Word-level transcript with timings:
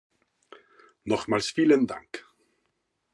Nochmals 1.03 1.51
vielen 1.51 1.85
Dank! 1.85 2.25